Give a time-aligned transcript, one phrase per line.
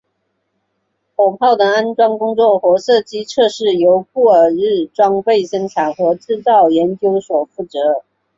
[1.15, 8.03] 火炮的安装工作和射击测试由布尔日装备生产和制造研究所负责。